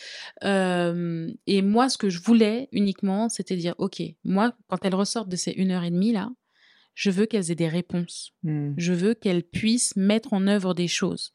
[0.45, 5.29] euh, et moi, ce que je voulais uniquement, c'était dire, OK, moi, quand elles ressortent
[5.29, 6.31] de ces une heure et demie, là,
[6.95, 8.33] je veux qu'elles aient des réponses.
[8.43, 8.73] Hmm.
[8.77, 11.33] Je veux qu'elles puissent mettre en œuvre des choses.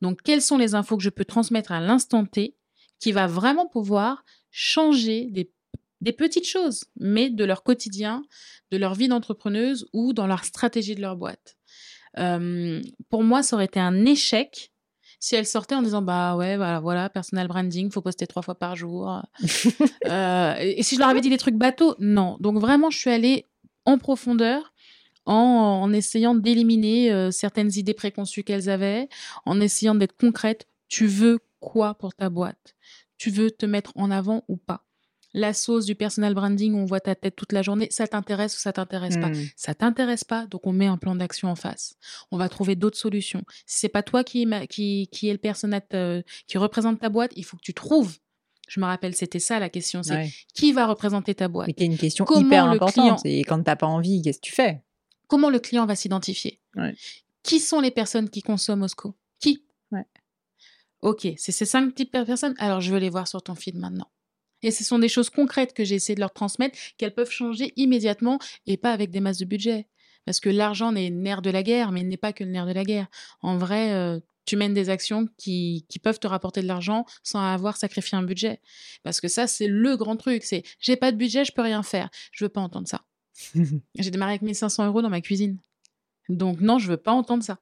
[0.00, 2.56] Donc, quelles sont les infos que je peux transmettre à l'instant T
[2.98, 5.50] qui va vraiment pouvoir changer des,
[6.00, 8.22] des petites choses, mais de leur quotidien,
[8.70, 11.56] de leur vie d'entrepreneuse ou dans leur stratégie de leur boîte?
[12.18, 14.72] Euh, pour moi, ça aurait été un échec
[15.22, 18.56] si elles sortaient en disant bah ouais voilà voilà personal branding faut poster trois fois
[18.56, 19.22] par jour
[20.08, 21.94] Euh, et si je leur avais dit des trucs bateaux?
[22.00, 23.46] Non donc vraiment je suis allée
[23.84, 24.71] en profondeur
[25.26, 29.08] en, en essayant d'éliminer euh, certaines idées préconçues qu'elles avaient,
[29.46, 30.66] en essayant d'être concrète.
[30.88, 32.74] Tu veux quoi pour ta boîte?
[33.18, 34.84] Tu veux te mettre en avant ou pas?
[35.34, 38.60] La sauce du personal branding, on voit ta tête toute la journée, ça t'intéresse ou
[38.60, 39.30] ça t'intéresse pas?
[39.30, 39.46] Hmm.
[39.56, 41.94] Ça t'intéresse pas, donc on met un plan d'action en face.
[42.30, 43.42] On va trouver d'autres solutions.
[43.64, 47.08] Si c'est pas toi qui, ma- qui, qui est le personnage euh, qui représente ta
[47.08, 48.18] boîte, il faut que tu trouves.
[48.68, 50.30] Je me rappelle, c'était ça la question, c'est Ouais.
[50.54, 51.66] qui va représenter ta boîte?
[51.68, 53.20] Mais qui est une question Comment hyper le importante.
[53.22, 54.82] client- Et quand t'as pas envie, qu'est-ce que tu fais?
[55.32, 56.94] Comment le client va s'identifier Ouais.
[57.42, 59.64] Qui sont les personnes qui consomment Osco Qui?
[59.90, 60.04] Ouais.
[61.00, 62.54] Ok, c'est ces cinq types de personnes.
[62.58, 64.10] Alors, je veux les voir sur ton feed maintenant.
[64.60, 67.72] Et ce sont des choses concrètes que j'ai essayé de leur transmettre, qu'elles peuvent changer
[67.76, 69.88] immédiatement et pas avec des masses de budget.
[70.26, 72.50] Parce que l'argent est le nerf de la guerre, mais il n'est pas que le
[72.50, 73.06] nerf de la guerre.
[73.40, 77.40] En vrai, euh, tu mènes des actions qui, qui peuvent te rapporter de l'argent sans
[77.40, 78.60] avoir sacrifié un budget.
[79.02, 80.42] Parce que ça, c'est le grand truc.
[80.44, 82.10] C'est j'ai pas de budget, je peux rien faire.
[82.32, 83.06] Je veux pas entendre ça.
[83.98, 85.58] J'ai démarré avec 1500 euros dans ma cuisine.
[86.28, 87.58] Donc non, je veux pas entendre ça.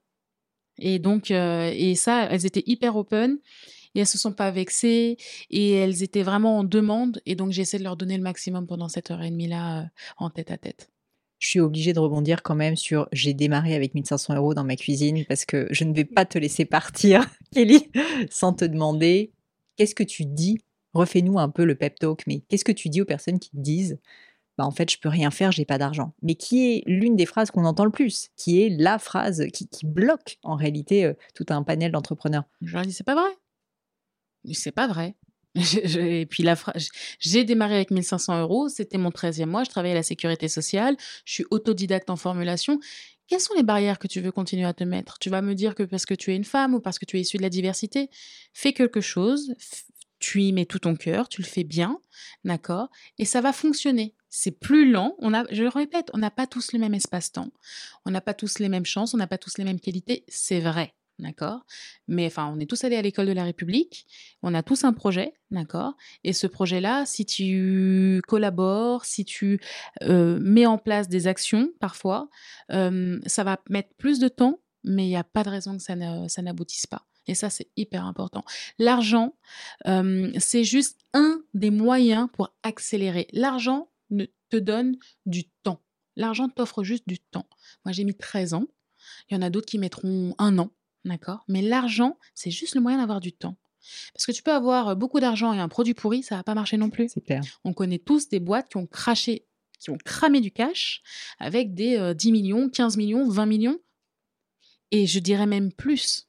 [0.78, 3.38] Et donc, euh, et ça, elles étaient hyper open
[3.94, 5.16] et elles se sont pas vexées
[5.50, 7.20] et elles étaient vraiment en demande.
[7.26, 9.82] Et donc, j'ai essayé de leur donner le maximum pendant cette heure et demie là,
[9.82, 9.84] euh,
[10.16, 10.90] en tête à tête.
[11.38, 14.76] Je suis obligée de rebondir quand même sur j'ai démarré avec 1500 euros dans ma
[14.76, 17.90] cuisine parce que je ne vais pas te laisser partir, Kelly,
[18.30, 19.32] sans te demander
[19.76, 20.60] qu'est-ce que tu dis?
[20.92, 23.56] Refais-nous un peu le pep talk, mais qu'est-ce que tu dis aux personnes qui te
[23.56, 23.98] disent
[24.60, 26.12] bah en fait je peux rien faire, j'ai pas d'argent.
[26.20, 29.66] Mais qui est l'une des phrases qu'on entend le plus, qui est la phrase qui,
[29.84, 32.44] bloque en réalité euh, tout un panel d'entrepreneurs?
[32.60, 33.30] Je leur dis, c'est pas vrai.
[34.52, 35.16] C'est pas vrai.
[35.54, 36.56] Et puis la
[37.18, 40.94] j'ai démarré avec 1500 euros, c'était mon 13e mois, je travaillais à la sécurité sociale,
[41.24, 42.78] je suis autodidacte en formulation.
[43.26, 45.18] Quelles sont les barrières que tu veux continuer à te mettre?
[45.20, 47.16] Tu vas me dire que parce que tu es une femme ou parce que tu
[47.16, 48.10] es issue de la diversité,
[48.52, 49.54] fais quelque chose,
[50.20, 51.98] tu y mets tout ton cœur, tu le fais bien,
[52.44, 54.14] d'accord Et ça va fonctionner.
[54.28, 55.16] C'est plus lent,
[55.50, 57.50] je le répète, on n'a pas tous le même espace-temps,
[58.06, 60.60] on n'a pas tous les mêmes chances, on n'a pas tous les mêmes qualités, c'est
[60.60, 61.66] vrai, d'accord
[62.06, 64.06] Mais enfin, on est tous allés à l'école de la République,
[64.42, 69.60] on a tous un projet, d'accord Et ce projet-là, si tu collabores, si tu
[70.02, 72.28] euh, mets en place des actions, parfois,
[72.70, 75.82] euh, ça va mettre plus de temps, mais il n'y a pas de raison que
[75.82, 77.04] ça n'aboutisse pas.
[77.30, 78.44] Et ça, c'est hyper important.
[78.80, 79.36] L'argent,
[79.86, 83.28] euh, c'est juste un des moyens pour accélérer.
[83.32, 85.80] L'argent ne te donne du temps.
[86.16, 87.46] L'argent t'offre juste du temps.
[87.84, 88.66] Moi, j'ai mis 13 ans
[89.30, 90.72] Il y en a d'autres qui mettront un an,
[91.04, 91.44] d'accord?
[91.46, 93.56] Mais l'argent, c'est juste le moyen d'avoir du temps.
[94.12, 96.78] Parce que tu peux avoir beaucoup d'argent et un produit pourri, ça va pas marcher
[96.78, 97.10] non plus.
[97.14, 97.42] C'est clair.
[97.62, 99.46] On connaît tous des boîtes qui ont craché,
[99.78, 101.00] qui ont cramé du cash
[101.38, 103.78] avec des 10 millions, 15 millions, 20 millions.
[104.90, 106.26] Et je dirais même plus.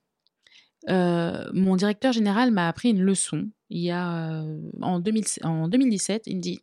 [0.88, 4.44] Mon directeur général m'a appris une leçon il y a
[4.82, 6.24] en, 2017.
[6.28, 6.60] Il me dit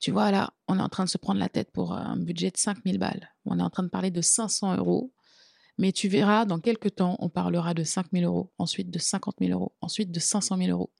[0.00, 2.50] Tu vois, là, on est en train de se prendre la tête pour un budget
[2.50, 3.30] de 5000 balles.
[3.44, 5.12] On est en train de parler de 500 euros.
[5.78, 9.36] Mais tu verras, dans quelques temps, on parlera de 5 000 euros, ensuite de 50
[9.40, 10.90] 000 euros, ensuite de 500 000 euros.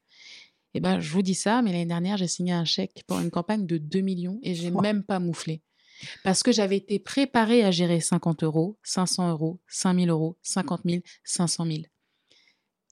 [0.75, 3.31] Eh ben, je vous dis ça, mais l'année dernière, j'ai signé un chèque pour une
[3.31, 5.63] campagne de 2 millions et j'ai même pas mouflé.
[6.23, 10.83] Parce que j'avais été préparée à gérer 50 euros, 500 euros, 5 000 euros, 50
[10.85, 11.79] 000, 500 000.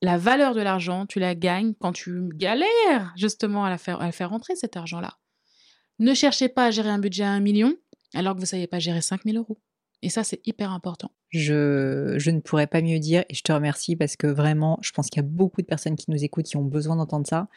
[0.01, 4.11] La valeur de l'argent, tu la gagnes quand tu galères justement à la faire, à
[4.11, 5.17] faire rentrer cet argent-là.
[5.99, 7.73] Ne cherchez pas à gérer un budget à 1 million
[8.13, 9.59] alors que vous ne savez pas gérer 5 000 euros.
[10.01, 11.11] Et ça, c'est hyper important.
[11.29, 14.91] Je, je, ne pourrais pas mieux dire et je te remercie parce que vraiment, je
[14.91, 17.47] pense qu'il y a beaucoup de personnes qui nous écoutent qui ont besoin d'entendre ça.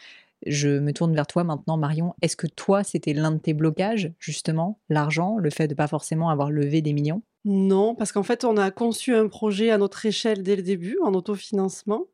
[0.46, 2.14] Je me tourne vers toi maintenant, Marion.
[2.22, 6.30] Est-ce que toi, c'était l'un de tes blocages, justement, l'argent, le fait de pas forcément
[6.30, 7.22] avoir levé des millions?
[7.44, 10.98] Non, parce qu'en fait, on a conçu un projet à notre échelle dès le début,
[11.02, 12.06] en autofinancement.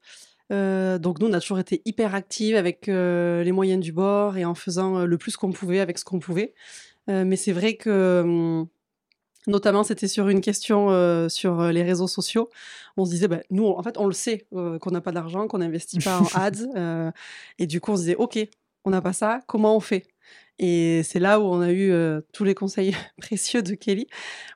[0.53, 4.37] Euh, donc nous, on a toujours été hyper actifs avec euh, les moyens du bord
[4.37, 6.55] et en faisant euh, le plus qu'on pouvait avec ce qu'on pouvait.
[7.09, 8.69] mais c'est vrai que hum,
[9.47, 12.49] Notamment, c'était sur une question euh, sur euh, les réseaux sociaux.
[12.97, 15.49] On se disait, bah, nous, en fait, on le sait euh, qu'on n'a pas d'argent,
[15.49, 17.13] qu'on n'investit pas en ads.
[17.59, 18.39] et du coup, on se disait, OK,
[18.85, 20.07] on n'a pas ça, comment on fait?
[20.59, 21.93] Et c'est là où on a eu
[22.33, 24.07] tous les conseils précieux de Kelly.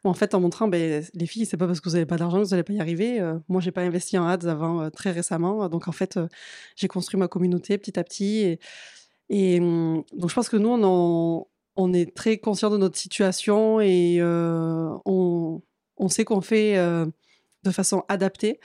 [0.05, 2.39] en fait, en montrant, ben, les filles, c'est pas parce que vous n'avez pas d'argent
[2.39, 3.21] que vous n'allez pas y arriver.
[3.49, 5.69] moi, j'ai pas investi en ads avant très récemment.
[5.69, 6.19] Donc, en fait,
[6.77, 8.39] j'ai construit ma communauté petit à petit.
[8.39, 8.61] Et,
[9.29, 11.49] et hum, donc, je pense que nous, on en
[11.79, 15.63] on est très conscient de notre situation et euh, on,
[16.09, 17.07] sait qu'on fait euh,
[17.63, 18.59] de façon adaptée,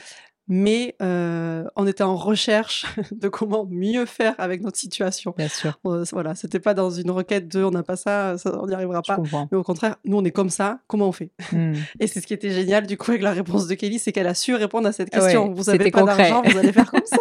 [0.47, 5.35] mais euh, on était en recherche de comment mieux faire avec notre situation.
[5.37, 5.79] Bien sûr.
[5.83, 9.19] voilà, c'était pas dans une requête de on n'a pas ça, on n'y arrivera pas.
[9.51, 11.31] Mais au contraire, nous on est comme ça, comment on fait?
[11.51, 11.73] Hmm.
[11.99, 14.27] Et c'est ce qui était génial du coup avec la réponse de Kelly, c'est qu'elle
[14.27, 15.53] a su répondre à cette question.
[15.53, 17.17] vous n'avez pas d'argent, vous allez faire comme ça.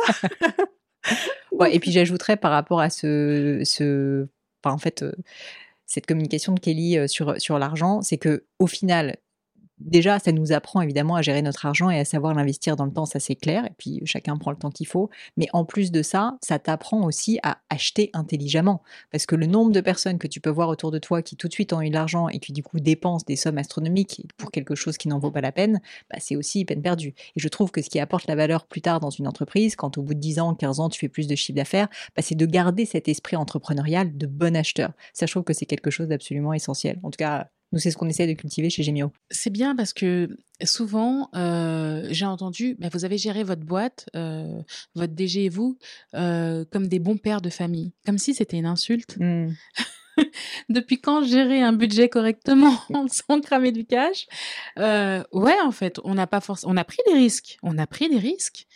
[1.71, 4.27] et puis j'ajouterais par rapport à ce, ce...
[4.65, 5.05] en fait
[5.93, 9.19] cette communication de Kelly sur, sur l'argent, c'est que au final,
[9.85, 12.93] déjà, ça nous apprend évidemment à gérer notre argent et à savoir l'investir dans le
[12.93, 15.11] temps, ça c'est clair, et puis chacun prend le temps qu'il faut.
[15.37, 18.83] Mais en plus de ça, ça t'apprend aussi à acheter intelligemment.
[19.11, 21.49] Parce que le nombre de personnes que tu peux voir autour de toi qui tout
[21.49, 24.51] de suite ont eu de l'argent et qui du coup dépensent des sommes astronomiques pour
[24.51, 27.15] quelque chose qui n'en vaut pas la peine, bah, c'est aussi peine perdue.
[27.37, 29.99] Et je trouve que ce qui apporte la valeur plus tard dans une entreprise, quand
[29.99, 32.35] au bout de 10 ans, 15 ans, tu fais plus de chiffre d'affaires, bah, c'est
[32.35, 34.93] de garder cet esprit entrepreneurial de bon acheteur.
[35.13, 36.99] Ça, je trouve que c'est quelque chose d'absolument essentiel.
[37.03, 39.13] En tout cas, nous, c'est ce qu'on essaie de cultiver chez Gemio.
[39.31, 40.29] C'est bien parce que
[40.63, 44.61] souvent, euh, j'ai entendu, bah, vous avez géré votre boîte, euh,
[44.95, 45.79] votre DG et vous,
[46.15, 49.17] euh, comme des bons pères de famille, comme si c'était une insulte.
[49.19, 49.53] Hmm.
[50.69, 52.77] Depuis quand gérer un budget correctement
[53.09, 54.27] sans cramer du cash?
[54.77, 58.11] Ouais, en fait, on n'a pas forcément, on a pris des risques, on a pris
[58.11, 58.67] des risques,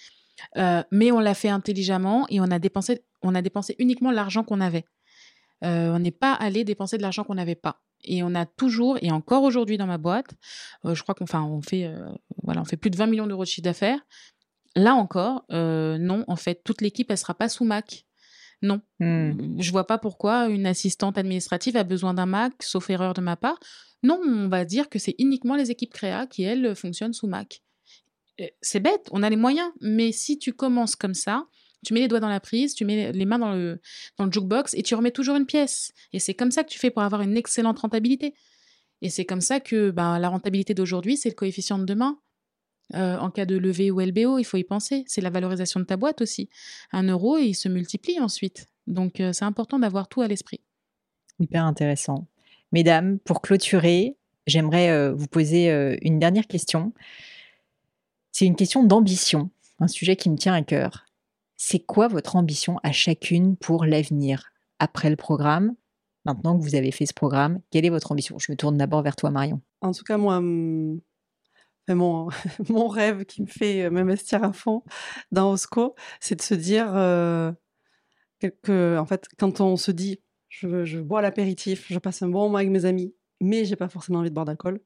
[0.91, 4.63] mais on l'a fait intelligemment et on a dépensé, on a dépensé uniquement l'argent qu'on
[4.63, 4.87] avait.
[5.61, 7.83] on n'est pas allé dépenser de l'argent qu'on n'avait pas.
[8.05, 10.35] Et on a toujours, et encore aujourd'hui dans ma boîte,
[10.85, 12.09] euh, je crois qu'on on fait, euh,
[12.43, 14.01] voilà, on fait plus de 20 millions d'euros de chiffre d'affaires.
[14.75, 18.05] Là encore, euh, non, en fait, toute l'équipe, elle sera pas sous Mac.
[18.63, 18.81] Non.
[19.01, 19.61] Hmm.
[19.61, 23.37] Je vois pas pourquoi une assistante administrative a besoin d'un Mac, sauf erreur de ma
[23.37, 23.59] part.
[24.03, 27.63] Non, on va dire que c'est uniquement les équipes créa qui, elles, fonctionnent sous Mac.
[28.61, 31.47] C'est bête, on a les moyens, mais si tu commences comme ça,
[31.85, 33.81] tu mets les doigts dans la prise, tu mets les mains dans le,
[34.19, 35.93] dans jukebox et tu remets toujours une pièce.
[36.13, 38.35] Et c'est comme ça que tu fais pour avoir une excellente rentabilité.
[39.03, 42.19] Et c'est comme ça que ben, la rentabilité d'aujourd'hui, c'est le coefficient de demain.
[42.95, 45.05] Euh, en cas de levée ou LBO, il faut y penser.
[45.07, 46.49] C'est la valorisation de ta boîte aussi.
[46.93, 48.69] Un euro, il se multiplie ensuite.
[48.87, 50.61] Donc, euh, c'est important d'avoir tout à l'esprit.
[51.41, 52.27] Hyper intéressant.
[52.73, 55.69] Mesdames, pour clôturer, j'aimerais euh, vous poser
[56.03, 56.93] une dernière question.
[58.33, 61.06] C'est une question d'ambition, un sujet qui me tient à cœur.
[61.57, 64.53] C'est quoi votre ambition à chacune pour l'avenir?
[64.79, 65.75] Après le programme
[66.27, 68.37] Maintenant que vous avez fait ce programme, quelle est votre ambition?
[68.41, 69.61] Je me tourne d'abord vers toi, Marion.
[69.81, 71.01] En tout cas, moi, mon,
[72.69, 74.83] mon rêve qui me fait euh, m'investir à fond
[75.31, 77.53] dans Osco, c'est de se dire euh,
[78.65, 82.41] que, en fait, quand on se dit je, je bois l'apéritif, je passe un bon
[82.41, 84.81] moment avec mes amis, mais j'ai pas forcément envie de boire d'alcool,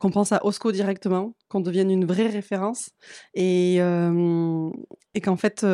[0.00, 2.90] qu'on pense à Osco directement, qu'on devienne une vraie référence
[3.34, 5.64] et, et qu'en fait,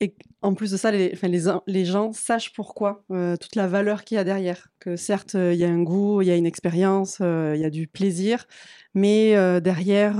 [0.00, 3.02] et en plus de ça, les, les, les gens sachent pourquoi,
[3.40, 4.68] toute la valeur qu'il y a derrière.
[4.78, 7.70] Que certes, il y a un goût, il y a une expérience, il y a
[7.70, 8.46] du plaisir,
[8.92, 10.16] mais derrière,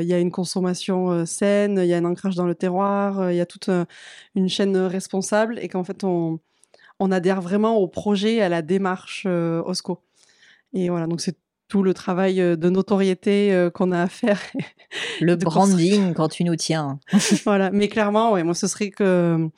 [0.00, 3.36] il y a une consommation saine, il y a un ancrage dans le terroir, il
[3.36, 3.70] y a toute
[4.34, 6.40] une chaîne responsable et qu'en fait, on,
[6.98, 10.02] on adhère vraiment au projet, à la démarche OSCO.
[10.72, 11.36] Et voilà, donc c'est
[11.72, 14.38] tout le travail de notoriété qu'on a à faire.
[15.22, 17.00] Le branding quand tu nous tiens.
[17.46, 19.48] voilà, mais clairement, ouais, moi ce serait que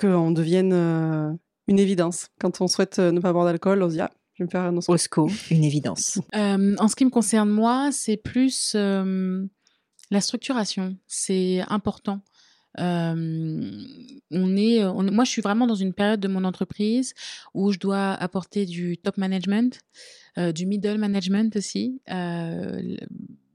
[0.00, 1.38] qu'on devienne
[1.68, 2.30] une évidence.
[2.40, 4.62] Quand on souhaite ne pas boire d'alcool, on se dit ah, je vais me faire
[4.62, 4.92] un Osco.
[4.92, 6.18] Osco, une évidence.
[6.34, 10.96] en ce qui me concerne moi, c'est plus la structuration.
[11.06, 12.22] C'est important.
[12.78, 17.14] On est, moi, je suis vraiment dans une période de mon entreprise
[17.54, 19.80] où je dois apporter du top management,
[20.36, 22.00] du middle management aussi.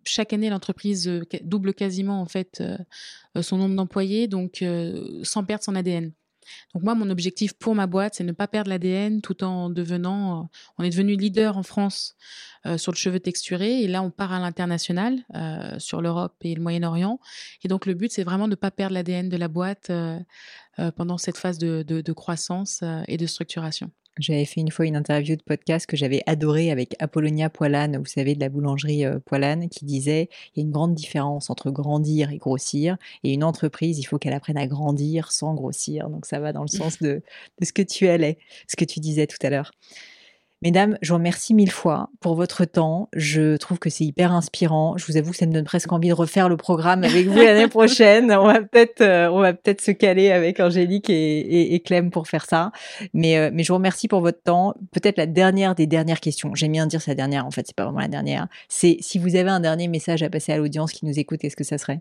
[0.07, 1.09] Chaque année, l'entreprise
[1.43, 2.63] double quasiment en fait
[3.41, 4.63] son nombre d'employés, donc
[5.23, 6.11] sans perdre son ADN.
[6.73, 10.49] Donc moi, mon objectif pour ma boîte, c'est ne pas perdre l'ADN tout en devenant,
[10.77, 12.15] on est devenu leader en France
[12.77, 15.19] sur le cheveu texturé et là, on part à l'international
[15.77, 17.19] sur l'Europe et le Moyen-Orient.
[17.63, 19.91] Et donc le but, c'est vraiment de ne pas perdre l'ADN de la boîte
[20.95, 23.91] pendant cette phase de croissance et de structuration.
[24.17, 28.05] J'avais fait une fois une interview de podcast que j'avais adoré avec Apollonia Poilane, vous
[28.05, 31.69] savez, de la boulangerie euh, Poilane, qui disait il y a une grande différence entre
[31.69, 32.97] grandir et grossir.
[33.25, 36.09] Et une entreprise, il faut qu'elle apprenne à grandir sans grossir.
[36.09, 37.21] Donc ça va dans le sens de,
[37.59, 39.71] de ce que tu allais, ce que tu disais tout à l'heure.
[40.61, 43.09] Mesdames, je vous remercie mille fois pour votre temps.
[43.13, 44.97] Je trouve que c'est hyper inspirant.
[44.97, 47.37] Je vous avoue que ça me donne presque envie de refaire le programme avec vous
[47.37, 48.31] l'année prochaine.
[48.31, 52.27] On va peut-être, euh, on va peut-être se caler avec Angélique et, et, Clem pour
[52.27, 52.71] faire ça.
[53.13, 54.73] Mais, euh, mais je vous remercie pour votre temps.
[54.91, 56.55] Peut-être la dernière des dernières questions.
[56.55, 57.45] J'aime bien dire sa dernière.
[57.45, 58.47] En fait, c'est pas vraiment la dernière.
[58.69, 61.55] C'est si vous avez un dernier message à passer à l'audience qui nous écoute, est-ce
[61.55, 61.99] que ça serait?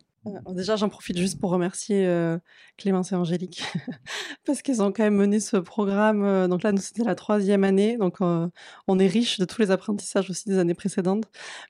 [0.49, 2.39] Déjà, j'en profite juste pour remercier euh,
[2.79, 3.63] Clémence et Angélique
[4.47, 6.25] parce qu'elles ont quand même mené ce programme.
[6.25, 7.99] Euh, donc là, nous, c'était la troisième année.
[7.99, 8.49] Donc, euh,
[8.89, 11.25] on est riche de tous les apprentissages aussi des années précédentes.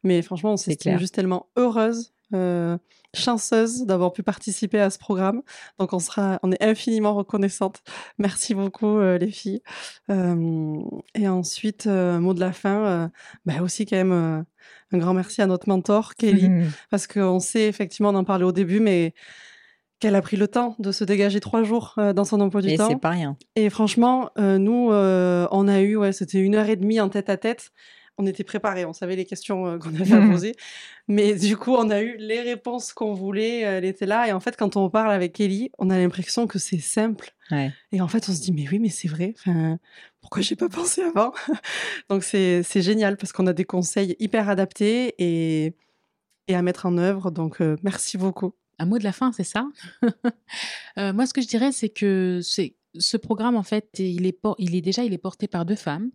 [0.05, 2.15] Mais franchement, on s'est juste tellement heureuse,
[3.15, 5.43] chanceuse d'avoir pu participer à ce programme.
[5.79, 7.83] Donc, on, sera, on est infiniment reconnaissante.
[8.19, 9.63] Merci beaucoup, les filles.
[10.09, 13.11] et ensuite, mot de la fin,
[13.45, 14.45] bah aussi quand même
[14.93, 16.71] un grand merci à notre mentor, Kelly, mmh.
[16.91, 19.15] parce qu'on sait effectivement, d'en parler au début, mais
[20.05, 22.77] qu'elle a pris le temps de se dégager trois jours euh, dans son emploi du
[22.77, 22.89] temps.
[22.89, 23.37] Et c'est pas rien.
[23.57, 27.09] Et franchement, euh, nous, euh, on a eu, ouais, c'était une heure et demie en
[27.09, 27.71] tête à tête
[28.17, 30.55] on était préparés, on savait les questions euh, qu'on avait à poser.
[31.09, 34.29] Mais du coup, on a eu les réponses qu'on voulait, elle était là.
[34.29, 37.35] Et en fait, quand on parle avec Kelly, on a l'impression que c'est simple.
[37.93, 39.35] Et en fait, on se dit, mais oui, mais c'est vrai.
[39.37, 39.79] Enfin,
[40.21, 41.33] pourquoi j'ai pas pensé avant?
[42.09, 45.75] Donc, c'est génial parce qu'on a des conseils hyper adaptés et,
[46.49, 47.31] et à mettre en œuvre.
[47.31, 48.55] Donc, euh, merci beaucoup.
[48.79, 49.67] Un mot de la fin, c'est ça?
[50.99, 54.77] Euh, Moi, ce que je dirais, c'est que ce programme, en fait, il est, il
[54.77, 56.11] est déjà il est porté par deux femmes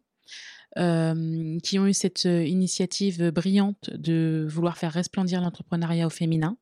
[0.75, 6.58] qui ont eu cette initiative brillante de vouloir faire resplendir l'entrepreneuriat au féminin.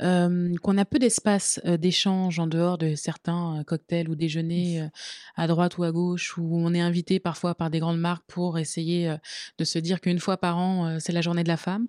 [0.00, 4.88] qu'on a peu d'espace d'échange en dehors de certains cocktails ou déjeuners
[5.36, 8.58] à droite ou à gauche, où on est invité parfois par des grandes marques pour
[8.58, 9.14] essayer
[9.58, 11.88] de se dire qu'une fois par an, c'est la journée de la femme.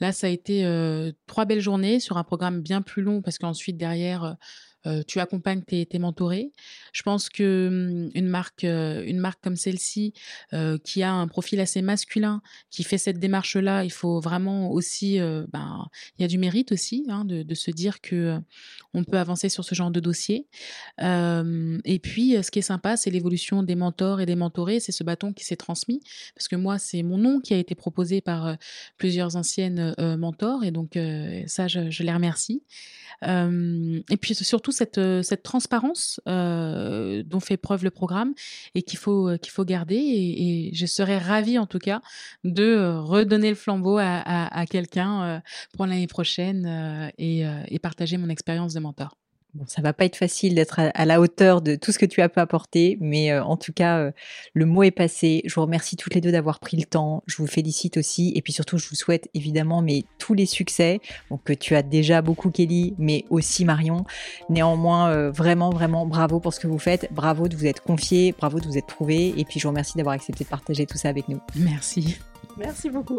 [0.00, 0.64] Là, ça a été
[1.26, 4.36] trois belles journées sur un programme bien plus long, parce qu'ensuite, derrière,
[5.06, 6.52] tu accompagnes tes, tes, mentorés.
[6.92, 10.14] Je pense que mmh, une marque, une marque comme celle-ci,
[10.84, 15.18] qui a un profil assez masculin, qui fait cette démarche-là, il faut vraiment aussi,
[15.52, 15.88] ben,
[16.18, 18.38] il y a du mérite aussi hein, de, se dire que
[18.94, 20.46] on peut avancer sur ce genre de dossier.
[20.98, 24.80] et puis, ce qui est sympa, c'est l'évolution des mentors et des mentorés.
[24.80, 26.00] C'est ce bâton qui s'est transmis,
[26.34, 28.56] parce que moi, c'est mon nom qui a été proposé par
[28.96, 30.98] plusieurs anciennes mentors, et donc
[31.46, 32.62] ça, je, je les remercie.
[33.22, 38.34] et puis surtout cette, cette transparence dont fait preuve le programme
[38.74, 39.96] et qu'il faut, faut garder.
[39.96, 42.00] Et, je serais ravie en tout cas
[42.44, 45.42] de redonner le flambeau à, quelqu'un
[45.74, 49.19] pour l'année prochaine et partager mon expérience de mentor.
[49.54, 52.22] Bon, ça va pas être facile d'être à, la hauteur de tout ce que tu
[52.22, 54.12] as pu apporter, mais euh, en tout cas, euh,
[54.54, 55.42] le mot est passé.
[55.44, 57.24] Je vous remercie toutes les deux d'avoir pris le temps.
[57.26, 61.00] Je vous félicite aussi, et puis surtout, je vous souhaite évidemment mais tous les succès.
[61.30, 64.04] Donc que tu as déjà beaucoup Kelly, mais aussi Marion.
[64.50, 67.08] Néanmoins, euh, vraiment, vraiment, bravo pour ce que vous faites.
[67.12, 69.96] Bravo de vous être confié, bravo de vous être trouvé, et puis je vous remercie
[69.96, 71.40] d'avoir accepté de partager tout ça avec nous.
[71.56, 72.18] Merci.
[72.56, 73.18] Merci beaucoup.